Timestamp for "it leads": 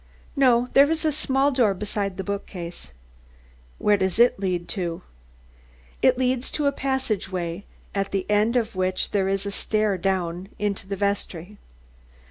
6.01-6.49